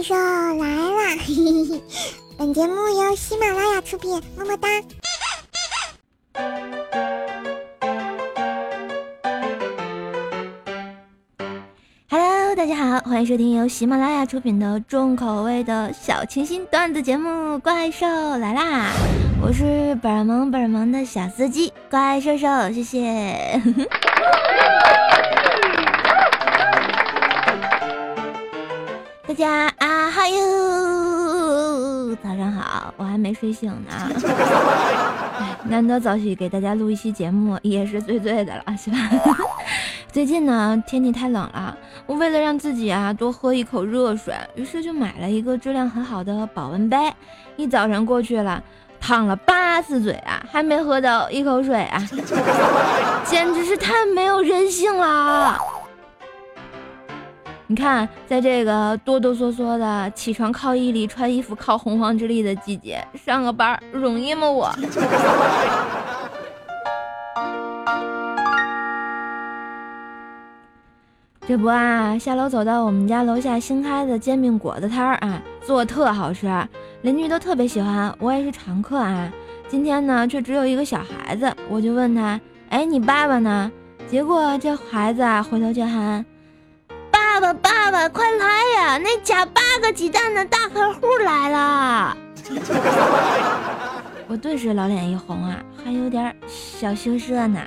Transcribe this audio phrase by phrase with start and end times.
[0.00, 1.14] 怪兽来啦！
[2.38, 4.66] 本节目由喜马拉雅出品，么么哒。
[12.08, 17.28] Hello，大家好，欢迎收听由喜马拉雅出品的重口味的小清新段子节目
[17.60, 18.06] 《怪兽
[18.38, 18.92] 来啦》，
[19.42, 23.60] 我是本萌本萌的小司机怪兽兽，谢谢。
[29.40, 34.10] 家啊，哈哟，早上好，我还没睡醒呢。
[35.64, 38.98] 难得早起给大家录一期节目，也是醉醉的了，是吧？
[40.12, 41.74] 最近呢，天气太冷了，
[42.04, 47.10] 我为了让自己啊多喝一口热水，于是就买了一个质量很好的保温杯。
[47.56, 48.62] 一早晨过去了，
[49.00, 51.98] 烫了八次嘴啊，还没喝到一口水啊，
[53.24, 55.58] 简直是太没有人性了。
[57.70, 64.50] 你看，在这个哆哆嗦嗦的起床靠毅力、穿衣服靠洪荒之力的季节，上个班容易吗？
[64.50, 64.74] 我。
[71.46, 76.48] 这不啊，下楼走到我们家楼下新开的煎饼果子摊儿啊，做特好吃，
[77.02, 79.32] 邻居都特别喜欢，我也是常客啊。
[79.68, 83.70] 今天呢，却只有一个小孩子，我就问他：“哎，你爸爸呢？”
[84.10, 86.26] 结果这孩子啊，回头就喊。
[87.40, 88.98] 爸爸，爸爸，快来呀！
[88.98, 92.16] 那加八个鸡蛋的大客户来了。
[94.28, 97.58] 我顿时老脸一红啊，还有点小羞涩呢。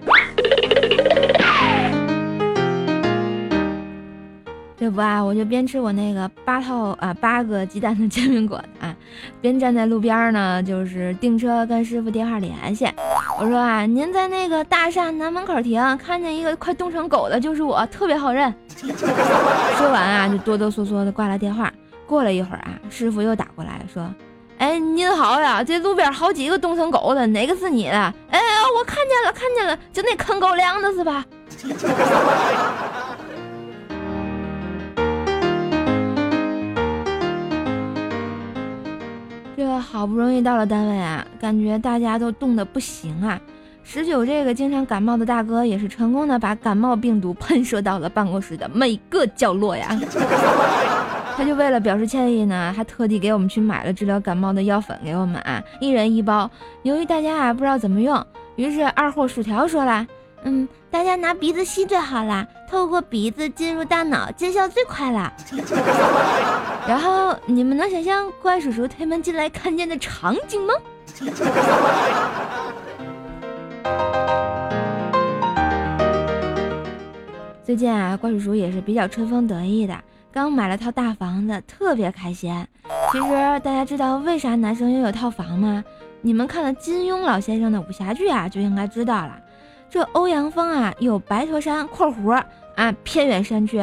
[4.84, 8.94] 这不啊，我就边吃我那个八套啊八个鸡蛋的煎饼果子啊，
[9.40, 12.86] 边站在路边呢，就是订车跟师傅电话联系。
[13.40, 18.54] 我说啊，您在那个大厦南门口停，看见一个快冻成狗的，就是我，特别好认。
[19.78, 21.72] 说完啊，就哆哆嗦嗦的挂了电话。
[22.06, 24.14] 过了一会儿啊，师傅又打过来说
[24.60, 27.98] ：“哎，您好呀，这路边好几个冻成狗的，哪个是你的？
[28.32, 28.42] 哎，
[28.78, 31.24] 我看见了，看见了，就那啃狗粮的是吧？”
[39.56, 43.40] 这好不容易到了单位啊，感觉大家都冻得不行啊。
[43.84, 49.90] 十九这个经常感冒的大哥也是成功的把感冒病毒喷射到了办公室的每个角落呀。
[51.36, 56.50] 他就为了表示歉意呢，还特地给我们去买了治疗感冒的药粉给我们啊，一人一包。
[56.84, 58.26] 由于大家啊不知道怎么用，
[58.56, 60.06] 于是二货薯条说了
[60.46, 65.32] ：“嗯，大家拿鼻子吸最好啦，透过鼻子进入大脑，见效最快啦。
[66.88, 70.74] 然后你们能想象怪叔叔推门进来看见的场景吗？
[77.64, 79.98] 最近啊，怪叔叔也是比较春风得意的，
[80.32, 82.54] 刚买了套大房子，特别开心。
[83.14, 83.30] 其实
[83.62, 85.82] 大家知道为啥男生要有套房吗？
[86.22, 89.40] 你们看了金庸老先生的武侠剧啊，就应该知道了。
[89.94, 92.32] 这欧阳锋啊，有白驼山（括弧
[92.76, 93.80] 啊，偏远山区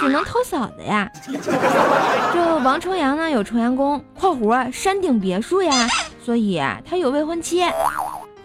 [0.00, 1.06] 只能偷嫂子呀）。
[2.32, 5.86] 这王重阳呢，有重阳宫（括弧山顶别墅呀），
[6.24, 7.62] 所以他有未婚妻。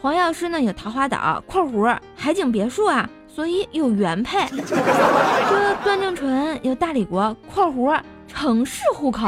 [0.02, 3.10] 黄药师呢，有桃花岛（括弧海景别墅啊）。
[3.34, 7.98] 所以有原配，这段正淳有大理国（括弧
[8.28, 9.26] 城市户口），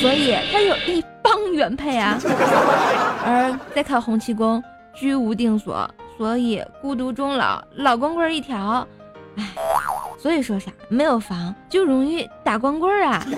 [0.00, 2.18] 所以他有一帮原配啊。
[3.24, 4.60] 而再看洪七公
[4.94, 8.84] 居无定所，所以孤独终老，老光棍一条。
[9.36, 9.44] 唉，
[10.18, 10.72] 所以说啥？
[10.88, 13.24] 没有房就容易打光棍啊。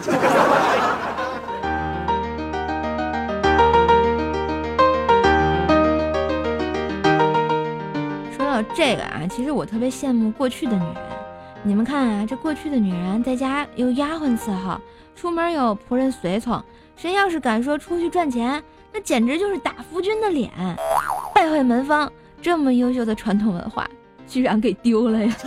[8.34, 10.94] 说到这个啊，其实我特别羡慕过去的女人。
[11.62, 14.80] 你们看啊，这过去的女人在家有丫鬟伺候，
[15.14, 16.64] 出门有仆人随从。
[16.96, 20.50] 谁要是敢说出去赚钱，那简直就是打夫君的脸，
[21.34, 22.10] 败坏门风。
[22.42, 23.88] 这么优秀的传统文化，
[24.26, 25.34] 居然给丢了呀！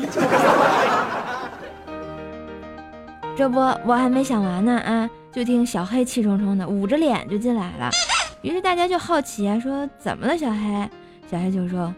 [3.35, 7.89] 这不，我还没想完呢啊，就听小黑气冲冲的捂着脸就进来了。
[8.41, 10.89] 于是大家就好奇啊，说怎么了，小黑？
[11.29, 11.93] 小黑就说。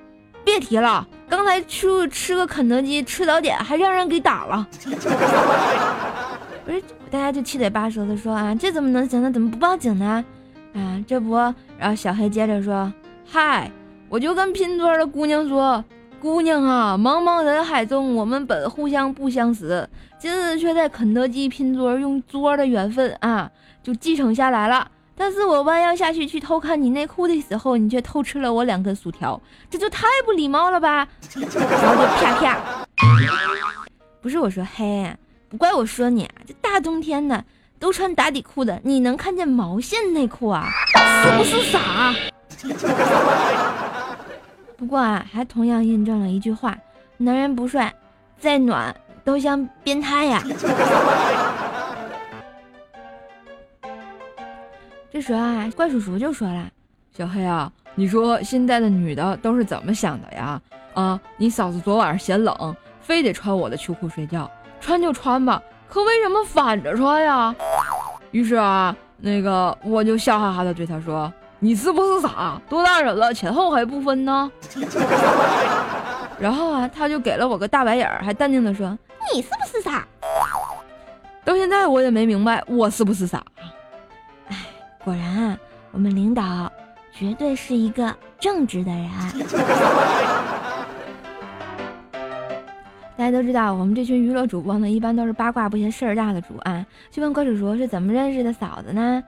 [0.45, 4.67] 别提了，刚才去吃个肯德基吃早点，还让人给打了。
[6.63, 9.31] 不是，大家就七嘴八舌的说啊，这怎么能行呢？
[9.31, 10.23] 怎么不报警呢？
[10.75, 11.35] 啊，这不，
[11.79, 12.93] 然后小黑接着说，
[13.27, 13.71] 嗨，
[14.09, 15.83] 我就跟拼桌的姑娘说，
[16.21, 19.87] 姑娘啊，茫茫人海中，我们本互相不相识，
[20.17, 23.49] 今日却在肯德基拼桌，用桌的缘分啊，
[23.83, 24.87] 就继承下来了。
[25.17, 31.07] 但是我弯腰下去去偷看你内裤的时候，你却偷吃了我两根薯条，这就太不礼貌了吧！
[31.35, 32.59] 然后就啪啪。
[34.21, 35.15] 不是我说嘿，
[35.49, 37.43] 不怪我说你啊，这大冬天的，
[37.79, 40.69] 都穿打底裤的，你能看见毛线内裤啊？
[41.23, 42.13] 是不是傻？
[44.77, 46.77] 不过啊，还同样印证了一句话：
[47.17, 47.93] 男人不帅，
[48.37, 48.93] 再暖
[49.23, 50.43] 都像变态呀。
[55.11, 56.69] 这时候啊，怪叔叔就说了
[57.15, 60.61] ：“小黑啊，你说现在的女的都是怎么想的呀？
[60.93, 64.51] 啊，你嫂子昨晚上嫌冷，非得穿我的秋裤睡觉，
[64.81, 67.55] 穿就穿吧，可为什么反着穿呀？”
[68.31, 72.59] 于是啊，那个我就笑哈哈的对他说：“你是不是傻？
[72.69, 74.51] 多大人了，前后还不分呢？”
[76.39, 78.97] 然后啊，他就给了我个大白眼儿，还淡定的说
[79.33, 80.05] ：“你是不是傻？”
[81.45, 83.43] 到现在我也没明白我是不是傻。
[84.49, 84.57] 哎
[85.03, 85.57] 果然啊，
[85.91, 86.71] 我们领导
[87.13, 89.09] 绝对是一个正直的人。
[93.17, 96.85] 大家都知道，我们这群娱乐主播呢，一般都是八卦不嫌事儿大的主啊。
[97.09, 99.23] 就问怪叔叔是怎么认识的嫂子呢？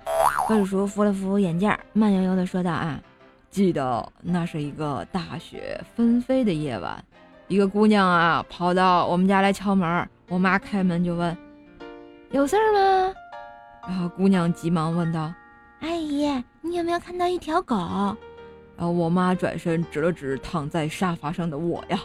[0.45, 2.99] 怪叔叔扶了扶眼镜，慢悠悠的说道：“啊，
[3.49, 7.01] 记得那是一个大雪纷飞的夜晚，
[7.47, 11.35] 一个姑娘啊跑到我们家来敲门，我妈开门就问：
[12.31, 13.13] 有事儿吗？
[13.87, 15.33] 然后姑娘急忙问道。”
[15.79, 16.27] 阿姨，
[16.59, 17.77] 你有没有看到一条狗？
[18.75, 21.99] 然后我妈转身指了指躺在沙发上的我呀。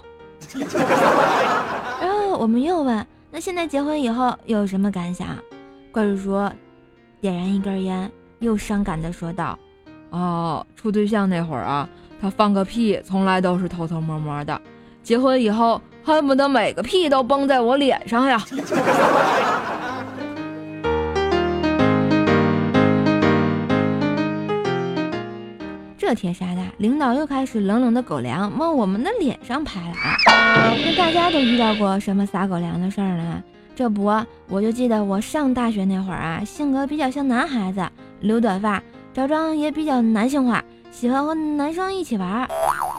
[2.00, 5.29] 然后我们又问：那现在结婚以后有什么感想？
[5.91, 6.50] 怪叔叔
[7.21, 9.59] 点燃一根烟，又伤感地说道
[10.11, 11.89] ：“哦，处对象那会儿啊，
[12.21, 14.61] 他放个屁从来都是偷偷摸摸的，
[15.03, 18.43] 结婚以后恨不得每个屁都崩在我脸上呀。”
[26.02, 30.75] 这天杀的，领导又开始冷冷的狗粮往我们的脸上拍了啊！
[30.84, 33.40] 那大家都遇到过什么撒狗粮的事儿呢？
[33.76, 34.12] 这不，
[34.49, 37.88] 我就记得我上大学那会儿啊，性格比较像男孩子，
[38.19, 38.82] 留短发，
[39.14, 40.60] 着装也比较男性化，
[40.90, 42.48] 喜欢和男生一起玩。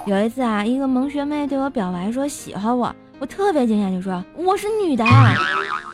[0.05, 5.05] 有一次啊，一个萌学妹对我表白说喜欢我，我特别惊讶，就说我是女的。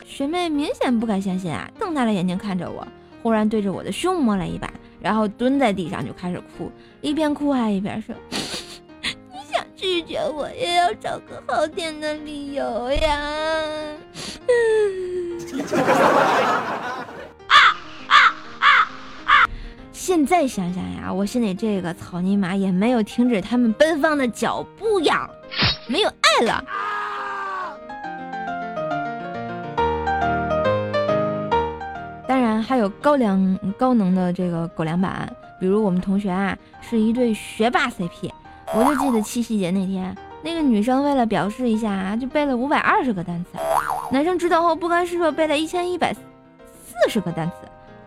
[0.06, 2.86] 学妹明显不敢相信啊，瞪大了眼睛看着我，
[3.20, 4.70] 忽然对着我的胸摸了一把。
[5.00, 6.70] 然后蹲在地上就开始哭，
[7.00, 8.14] 一边哭还一边说
[9.02, 13.18] ：“你想拒绝我，也要找个好点的理由呀。
[17.48, 17.56] ”啊
[18.06, 18.14] 啊
[18.58, 18.66] 啊
[19.24, 19.48] 啊！
[19.92, 25.28] 现在想想呀，我心里这个草泥马也没有停止他们奔放的脚步呀，
[25.88, 26.64] 没有爱了。
[32.70, 35.28] 还有高粱高能的这个狗粮版，
[35.58, 38.30] 比如我们同学啊是一对学霸 CP，
[38.72, 43.58] 我就记得七夕节那天，那个女生为了表示一下啊，就背了五百二十个单词，
[44.12, 46.20] 男生知道后不甘示弱，背了一千一百四
[47.08, 47.54] 十个单词，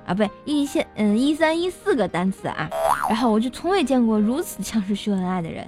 [0.06, 2.70] 啊，不对，一千嗯一三一四个单词啊，
[3.10, 5.68] 然后我就从未见过如此强势秀恩爱的人，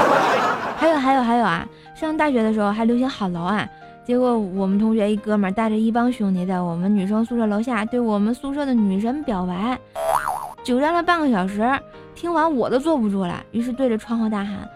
[0.78, 3.68] 还有还有还有啊，上大学的时候还流行好楼啊。
[4.04, 9.78] 结果我们同学一哥们带着一帮兄弟在我们女生宿舍楼下对我们宿舍的女神表白，
[10.62, 11.66] 久站了半个小时，
[12.14, 14.68] 听完我都坐不住了，于是对着窗户大喊：“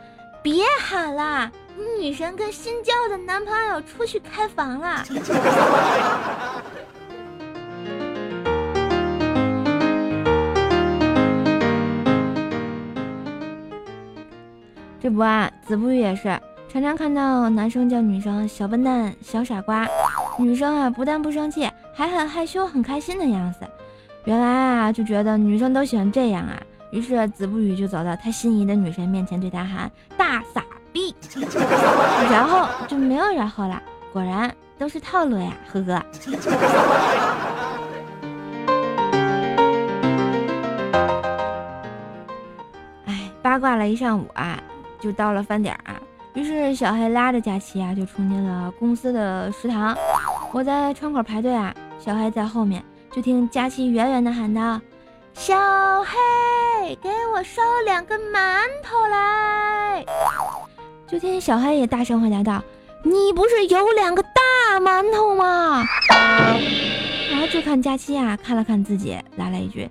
[0.43, 1.53] 别喊了，
[2.01, 5.05] 女神跟新交的男朋友出去开房了。”
[15.01, 16.41] 这不啊，子不语也是。
[16.71, 19.87] 常常看到男生叫女生小笨蛋、小傻瓜，
[20.39, 23.61] 女生啊不但不生气，还很害羞、很开心的样子。
[24.25, 26.61] 原来啊就觉得女生都喜欢这样啊，
[26.91, 31.15] 于是子不语就走到他心仪的女神面前，对她喊“大傻逼”，
[32.31, 33.83] 然后就没有然后了。
[34.13, 36.05] 果然都是套路呀，呵呵。
[43.07, 44.63] 哎，八卦了一上午啊，
[45.01, 45.99] 就到了饭点啊。
[46.35, 49.97] 于是小黑拉着佳琪啊，就冲进了公司的食堂。
[50.53, 54.81] 我在窗口排队啊，小黑在后面，就听佳琪远远的喊道
[55.35, 55.57] ：“小
[56.05, 60.05] 黑，给我烧两个馒头来。”
[61.09, 62.63] 就听小黑也大声回答道
[63.03, 65.85] ：“你不是有两个大馒头吗？”
[67.31, 69.91] 然后就看佳琪啊，看了看自己，来了一句。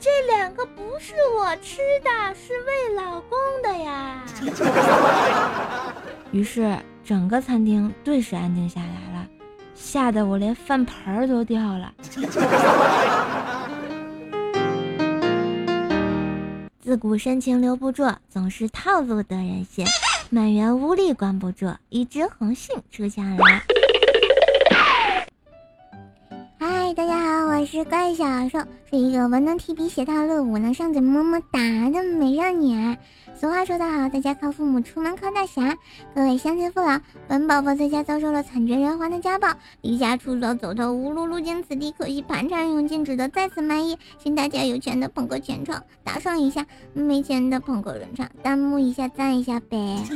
[0.00, 4.24] 这两个不是我吃的，是喂老公的呀。
[6.32, 9.26] 于是整个餐厅顿时安静下来了，
[9.74, 11.92] 吓得我连饭盆都掉了。
[16.80, 19.84] 自古深情留不住，总是套路得人心。
[20.30, 23.62] 满园无力关不住，一枝红杏出墙来。
[27.60, 32.96] 我是是怪小兽，是一个文能提笔写套路、武能上嘴么么哒的美少女。
[33.38, 35.76] 俗话说得好，在家靠父母，出门靠大侠。
[36.14, 36.98] 各位乡亲父老，
[37.28, 39.48] 本宝宝在家遭受了惨绝人寰的家暴，
[39.82, 43.98] 离家出走，走投无路，路经此地，可惜盘缠用尽，只得再次卖艺。
[44.16, 46.62] 请大家有钱的捧个钱场，打赏一下；
[46.94, 49.98] 没钱的捧个人场，弹幕一下赞一下呗。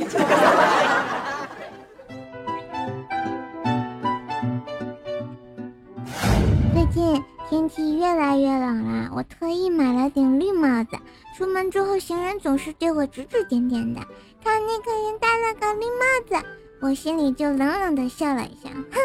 [6.73, 10.97] 最近天气越来越冷了，我特意买了顶绿帽子。
[11.37, 14.01] 出门之后，行人总是对我指指点点的。
[14.43, 16.35] 看那个人戴了个绿帽子，
[16.81, 18.69] 我心里就冷冷的笑了一下。
[18.91, 18.99] 哼，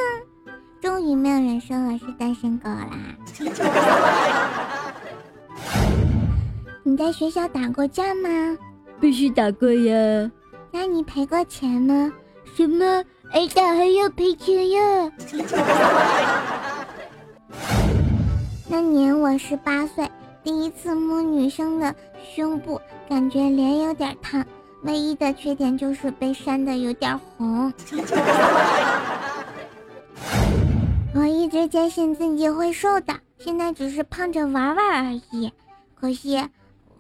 [0.81, 2.89] 终于没有人说我是单身狗啦。
[6.83, 8.57] 你在学校打过架吗？
[9.01, 10.31] 必须打过呀。
[10.73, 12.13] 那你赔过钱吗？
[12.57, 13.05] 什么？
[13.33, 15.13] 挨打还要赔钱呀？
[18.73, 20.09] 那年我十八岁，
[20.45, 24.47] 第一次摸女生的胸部，感觉脸有点烫，
[24.85, 27.73] 唯一的缺点就是被扇的有点红。
[31.17, 35.53] 我一直坚信自己会瘦的，现在只是胖着玩玩而已。
[35.97, 36.41] 可惜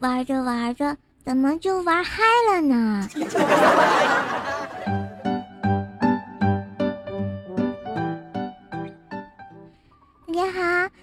[0.00, 3.08] 玩着玩着，怎么就玩嗨了呢？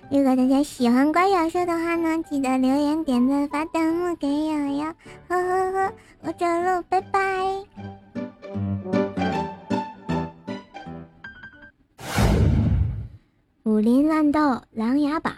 [0.10, 4.94] 如果大家喜欢怪小兽的话呢，记得留言、点赞、发弹幕给我哟，
[5.28, 7.20] 呵呵呵，我走了，拜拜。
[13.64, 14.40] 武林乱斗，
[14.72, 15.34] 琅琊榜。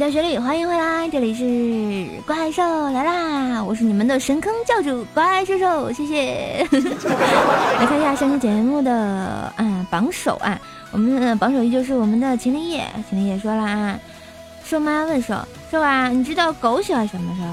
[0.00, 3.62] 嘿，一道雪里，欢迎回来，这里是怪兽来啦！
[3.62, 6.66] 我是你们的神坑教主怪兽兽，谢谢。
[6.72, 8.90] 来看一下上期节目的
[9.56, 10.58] 啊榜首啊，
[10.90, 12.86] 我们的榜首依旧是我们的秦林叶。
[13.10, 14.00] 秦林叶说了啊，
[14.64, 15.34] 瘦妈问兽
[15.70, 17.36] 兽啊，你知道狗喜欢什么？
[17.38, 17.44] 兽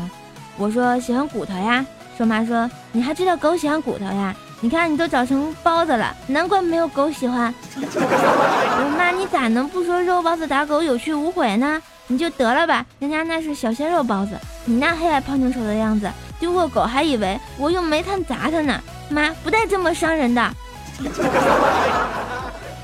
[0.57, 1.85] 我说喜欢骨头呀。
[2.17, 4.33] 瘦妈说你还知道狗喜欢骨头呀？
[4.61, 7.53] 你看你都长成包子了，难怪没有狗喜欢。
[7.75, 11.81] 我妈你咋能不说肉包子打狗有去无回呢？
[12.07, 16.09] 你就得了吧，人家那是小鲜肉包子，你那黑矮胖成丑的样子，
[16.39, 18.81] 丢过狗还以为我用煤炭砸他呢。
[19.09, 20.41] 妈不带这么伤人的。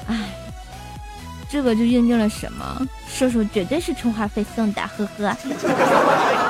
[0.08, 0.30] 哎，
[1.50, 2.88] 这个就印证了什么？
[3.08, 5.38] 射手绝对是充话费送的，呵呵。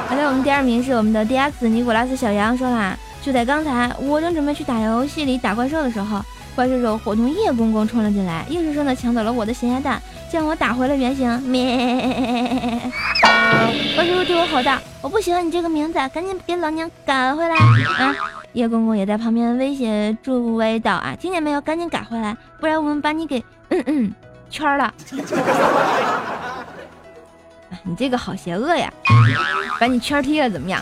[0.08, 6.24] 好的，我们第二名是我们的 D X 尼古拉斯小羊说啦，就在刚才，我正准备去打游戏里打怪兽的时候，
[6.56, 10.02] 怪兽兽伙同叶公公冲了进来，硬生生的抢走了我的咸鸭蛋。
[10.34, 12.82] 将我打回了原形，咩！
[13.96, 17.56] 怪叔叔对我吼道：“我不喜欢你这个名字，赶紧给老娘改回来！”
[18.02, 18.16] 啊！
[18.54, 21.62] 叶公公也在旁边威胁助威道：“啊，听见没有？
[21.62, 24.12] 赶紧改回来，不然我们把你给嗯嗯
[24.50, 24.92] 圈了！”
[27.84, 28.92] 你这个好邪恶呀！
[29.80, 30.82] 把你圈踢了怎么样？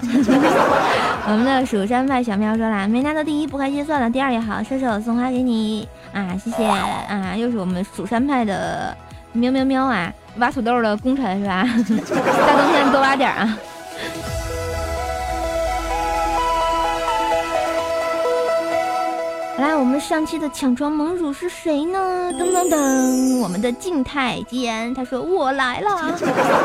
[1.28, 7.36] 我们的蜀山派小喵说啦：“没拿到第一不开心，算了，第二也好。”射手送花给你啊，谢谢啊！
[7.36, 8.96] 又是我们蜀山派的。
[9.34, 10.12] 喵喵喵啊！
[10.38, 11.64] 挖土豆的功臣是吧？
[12.48, 13.58] 大冬天多挖点啊！
[19.62, 22.32] 来，我们上期的抢床盟主是谁呢？
[22.34, 26.18] 噔噔噔，我们的静态吉言，他说我来了。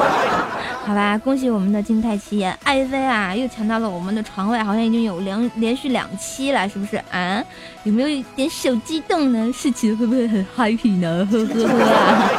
[0.83, 7.45] 好吧，恭喜我们的静态奇言，艾薇啊，又抢到了我们的床位，好像已经有两连续两期了，是不是啊？
[7.85, 9.53] 有没有一点小激动呢？
[9.53, 11.29] 事情会不会很 happy 呢？
[11.31, 12.31] 呵呵呵啊！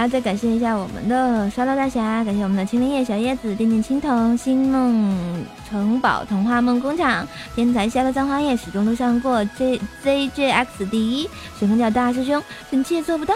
[0.00, 11.28] 来，再感谢一下我们的刷刀大侠，感谢我们的青林叶小叶子、电电青铜、星梦城堡、童话梦工厂、天才下的葬花叶，始终都上过 J Z J X 第一，
[11.58, 13.34] 神风教大师兄，臣妾做不到。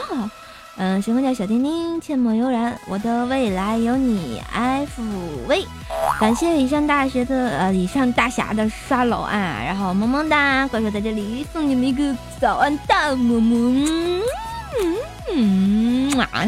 [0.77, 5.03] 嗯，神风教小丁丁，阡陌悠然，我的未来有你，F
[5.47, 5.67] V。
[6.19, 14.23] 感谢以上大学的呃，以上大侠的刷楼啊，然后萌萌哒，怪兽在这里送你们一个早安大么么。
[15.33, 16.45] 嗯 啊！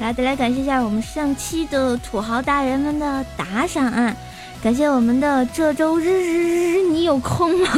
[0.00, 4.14] 来，再来感谢一下我们上期的土豪大人们的打赏啊！
[4.64, 7.68] 感谢我们的这周日日日，你有空吗？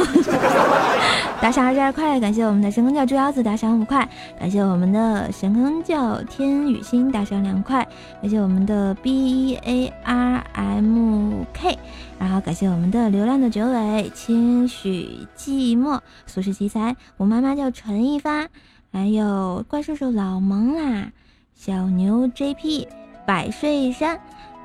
[1.41, 4.07] 打赏二十二块，感谢我们的神坑教猪腰子打赏五块，
[4.39, 7.85] 感谢我们的神坑教天宇星打赏两块，
[8.21, 9.11] 感谢我们的 B
[9.51, 11.77] E A R M K，
[12.17, 18.47] 然后感谢我们的流浪的九尾、清许寂寞、俗世奇才，我妈妈叫陈一发，
[18.93, 21.11] 还有怪兽兽老萌啦，
[21.53, 22.87] 小牛 J P、
[23.25, 24.17] 百岁山。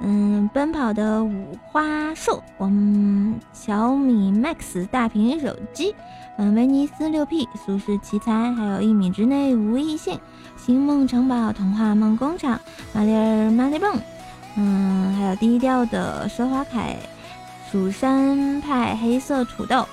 [0.05, 5.95] 嗯，奔跑的五花兽，我们小米 Max 大屏手机，
[6.39, 10.19] 嗯，威尼斯六 P 俗世奇才，还有一米之内无异性，
[10.57, 12.61] 星梦城堡童话梦工厂，
[12.93, 13.97] 马里尔马里蹦，
[14.57, 16.97] 嗯，还有低调的奢华凯，
[17.71, 19.87] 蜀山派黑色土豆，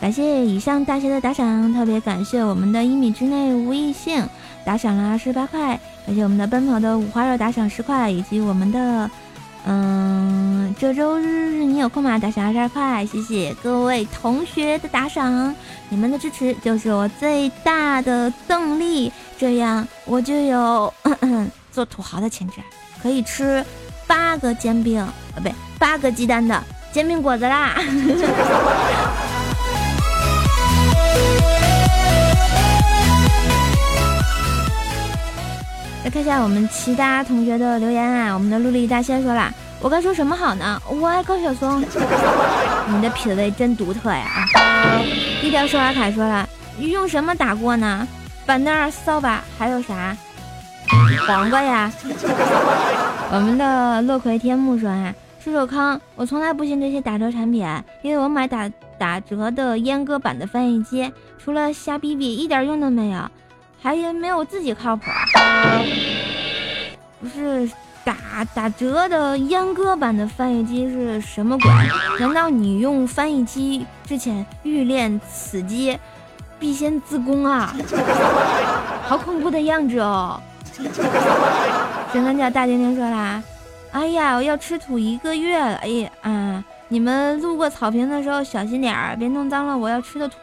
[0.00, 4.24] 感谢以上大家的打赏，特别感谢我们的一米之内无异性
[4.68, 5.80] 打赏了二十八块。
[6.04, 9.10] 感谢我们的奔跑的五花肉打赏十块，以及我们的，
[9.64, 12.18] 嗯，这周日你有空吗？
[12.18, 15.54] 打赏二十二块，谢谢各位同学的打赏，
[15.88, 20.92] 你们的支持就是我最大的动力，这样我就有
[21.72, 22.56] 做土豪的潜质，
[23.02, 23.64] 可以吃
[24.06, 27.74] 八个煎饼，啊，不对，八个鸡蛋的煎饼果子啦。
[36.04, 40.80] 来看一下我们其他同学的留言啊，我们的陆力大仙说了，我该说什么好呢？
[40.88, 41.80] 我爱高晓松，
[42.88, 44.46] 你的品味真独特呀！
[45.40, 48.06] 低调说阿凯说了，用什么打过呢？
[48.46, 50.16] 板凳、扫把，还有啥？
[51.26, 51.92] 黄瓜呀！
[53.30, 55.12] 我们的乐葵天幕说啊，
[55.44, 57.66] 叔叔康，我从来不信这些打折产品，
[58.02, 61.12] 因为我买打打折的阉割版的翻译机，
[61.42, 63.20] 除了瞎逼逼，一点用都没有。
[63.80, 65.04] 还没有自己靠谱，
[67.20, 67.70] 不是
[68.04, 68.16] 打
[68.54, 71.70] 打折的阉割版的翻译机是什么鬼？
[72.18, 75.98] 难道你用翻译机之前欲练此机，
[76.58, 77.74] 必先自宫啊？
[79.02, 80.40] 好恐怖的样子哦！
[82.12, 83.42] 神三角大丁丁说啦
[83.92, 85.76] ：“哎呀，我要吃土一个月了！
[85.76, 90.36] 哎呀，啊，你们路过草坪的时候小心点儿，别弄脏了我要吃的土。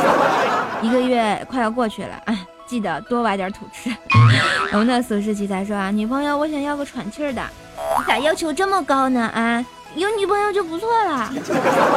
[0.80, 3.94] 一个月快要过去了，哎。”记得多挖点土吃。
[4.72, 7.42] 我们的俗世奇才说啊，女朋友，我想要个喘气儿的。
[7.98, 9.20] 你咋要求这么高呢？
[9.34, 11.30] 啊，有女朋友就不错了。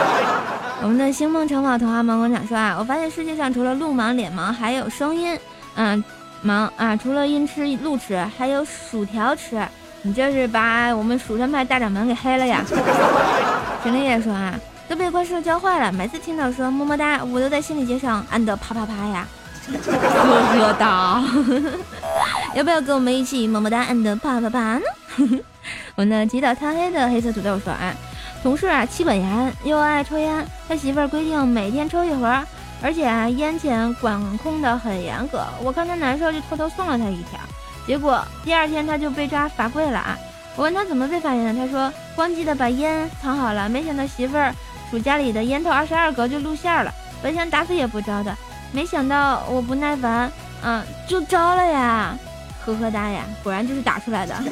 [0.83, 5.39] 我们的星梦城堡童话盲工厂说啊，我发现世界上除了路盲、脸盲，还有声音
[5.75, 6.03] 嗯
[6.45, 6.95] 盲啊。
[6.95, 9.65] 除了音痴路痴，还有薯条吃。
[10.03, 12.63] 你这是把我们蜀山派大掌门给黑了呀？
[13.83, 14.53] 陈立业说啊，
[14.87, 15.91] 都被怪兽教坏了。
[15.91, 19.27] 每次听到说么么哒，我都在心里接上安的啪啪啪呀。
[19.67, 21.23] 呵呵哒，
[22.55, 24.81] 要不要跟我们一起么么哒 and 啪啪啪呢？
[25.95, 27.93] 我呢，祈祷贪黑的黑色土豆说啊，
[28.41, 32.41] 同事啊妻本严又爱抽烟，他媳妇儿规定每天抽一盒，
[32.81, 35.43] 而且啊烟钱管控的很严格。
[35.61, 37.39] 我看他难受，就偷偷送了他一条，
[37.85, 40.17] 结果第二天他就被抓罚跪了啊！
[40.55, 44.53] 我问他怎么被发现的，他说光记的把烟藏好了，没想到媳妇儿
[44.89, 48.33] 数家里的烟头二十二格就露馅了，本想打死也不招的。
[48.71, 50.31] 没想到我不耐烦，
[50.63, 52.17] 嗯，就招了呀，
[52.65, 54.35] 呵呵哒呀，果然就是打出来的。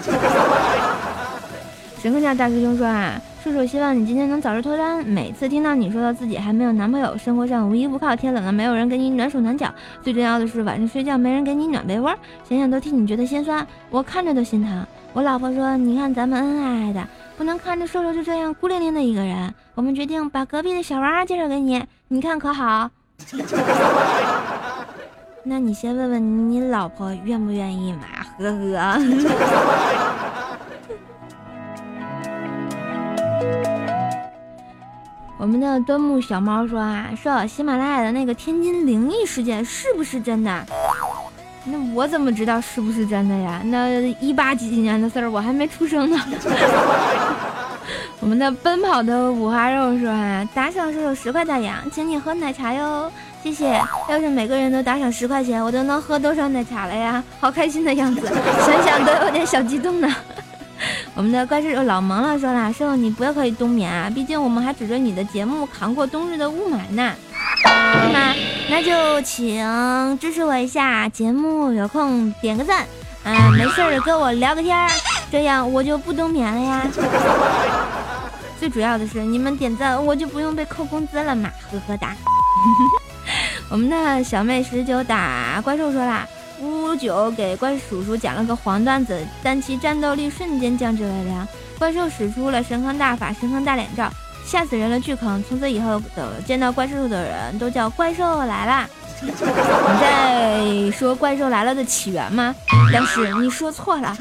[1.99, 5.03] 神棍家大师兄说啊，叔叔希望你今天能早日脱单。
[5.03, 9.73] 每次听到你说到自己还没有男朋友，生活上无依无靠，天冷了没有人给你暖手暖脚，
[10.03, 12.13] 最重要的是晚上睡觉没人给你暖被窝，
[12.47, 14.85] 想想都替你觉得心酸，我看着都心疼。
[15.13, 19.51] 我老婆说，你看咱们恩恩爱爱的，不能看着瘦瘦就这样孤零零的一个人。
[19.73, 22.91] 我们决定把隔壁的小王介绍给你，你看可好？
[25.43, 27.99] 那你先问问你老婆愿不愿意嘛？
[28.39, 28.99] 呵呵。
[35.37, 40.65] 我们的端木小猫说啊，说喜马拉雅的那个天津灵异事件是不是真的？
[41.65, 43.61] 那我怎么知道是不是真的呀？
[43.65, 46.17] 那一八几几年的事儿，我还没出生呢。
[48.25, 53.07] 我们的奔跑的五花肉说啊，打赏是有十块大洋，请你喝奶茶哟，
[53.43, 53.79] 谢谢。
[54.09, 57.23] 要是每个人都打赏十块钱，我都能喝多少奶茶了呀？
[57.39, 58.27] 好开心的样子，
[58.65, 60.11] 想想都有点小激动呢。
[61.13, 67.13] 我们的怪兽老萌了说了，师傅你不要可以冬眠啊，毕竟我们还指着你的节目扛过冬日的雾霾呢。
[68.11, 68.35] 那
[68.67, 72.87] 那就请支持我一下，节目有空点个赞，
[73.23, 74.89] 啊，没事儿跟我聊个天儿，
[75.31, 76.81] 这样我就不冬眠了呀。
[78.59, 82.15] 最主要的是，你们点赞我就不用被扣工资了嘛，呵呵哒。
[83.69, 86.27] 我们的小妹十九打怪兽说啦，
[86.59, 91.47] 不久给怪叔叔讲了个黄段子，但其战斗力瞬间降至了零。
[91.77, 94.09] 怪兽使出了神坑大法、神坑大脸罩，
[94.45, 95.43] 吓死人了巨坑。
[95.47, 98.87] 从此以后的见到怪兽的人都叫怪兽来啦。
[99.21, 99.31] 你
[100.01, 102.53] 在说怪兽来了的起源吗？
[102.91, 104.15] 但是你说错了，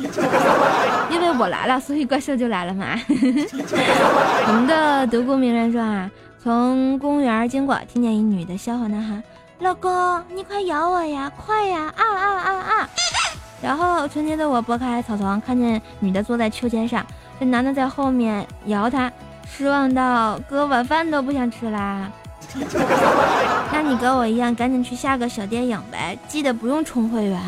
[1.11, 2.87] 因为我来了，所以怪兽就来了嘛。
[3.09, 6.11] 我们的独孤鸣人说啊，
[6.43, 9.23] 从公园经过，听见一女的小伙男孩。
[9.61, 11.31] 老公，你快咬我呀！
[11.37, 11.93] 快呀！
[11.97, 12.89] 啊啊啊啊！
[13.63, 17.07] 然后纯洁的我拨开草丛，看见女的坐在秋千上，
[17.39, 19.11] 这男的在后面摇她，
[19.49, 22.11] 失望到哥晚饭都不想吃啦。
[23.73, 27.41] 那你跟我一样，赶紧去下个小电影呗，记得不用充会员。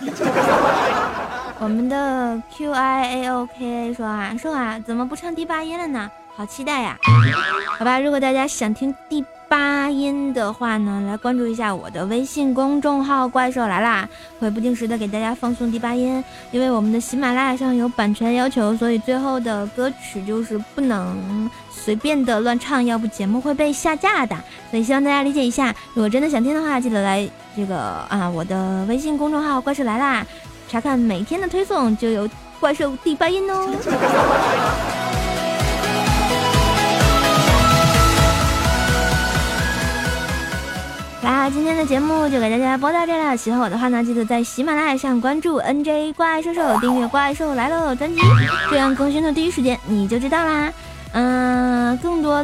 [1.60, 6.10] 我们的 Q I A O K A 说啊，说啊，怎么不唱第八音了呢？
[6.36, 6.96] 好期待呀！
[7.78, 9.24] 好吧，如果大家想听第。
[9.48, 14.08] 八音的话呢，来关注一下我的微信公众号“怪兽来啦”，
[14.40, 16.22] 会不定时的给大家放送第八音。
[16.50, 24.34] 因为我们的喜马拉雅上有版权要求，所以最后的歌曲就是不能随便的乱唱，要不节目会被下架的。
[24.70, 25.74] 所以希望大家理解一下。
[25.94, 27.78] 如果真的想听的话，记得来这个
[28.08, 30.26] 啊我的微信公众号“怪兽来啦”，
[30.68, 32.28] 查看每天的推送，就有
[32.58, 33.68] 怪兽第八音哦。
[41.24, 43.34] 那，今天的节目就给大家播到这了。
[43.34, 48.20] 喜欢我的话呢，记得在喜马拉雅上关注 NJ 怪兽兽，订阅《怪兽来喽》专辑，
[48.68, 50.70] 这样更新的第一时间你就知道啦。
[51.12, 51.53] 嗯，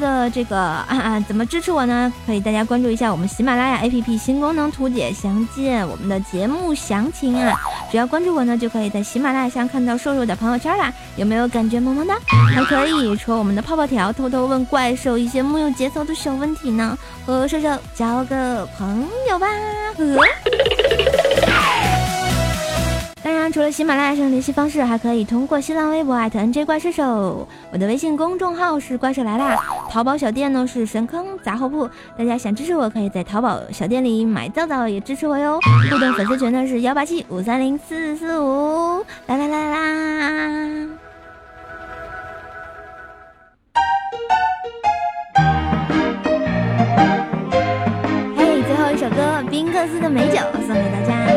[0.00, 2.12] 的这个啊啊，怎么支持我呢？
[2.26, 7.56] 可以大家关注一下我们喜马拉雅 APP 新功能图解，详见我们的节目详情啊。
[7.90, 10.92] 只要关注我呢，就可以在喜马拉雅上看到瘦瘦的朋友圈啦。
[11.16, 12.16] 有没有感觉萌萌哒？
[12.54, 16.96] 还可以戳我们的泡泡条，偷偷问怪兽一些木有节操的小问题呢。
[17.26, 19.46] 和瘦瘦交个朋友吧。
[19.96, 20.06] 当
[23.52, 29.58] 除了喜马拉雅上的联系方式，还可以通过新浪微博 @NJ 怪兽手，我的微信公众号是怪兽来啦，
[29.90, 31.90] 淘宝小店呢是神坑杂货铺。
[32.16, 35.58] 大家想支持我，可以在淘宝小店里买皂皂也支持我哟。
[35.90, 39.78] 互动粉丝群呢是幺八七五三零四四五，啦啦啦啦。
[48.36, 51.29] 嘿，最后一首歌，宾克斯的美酒送给大家。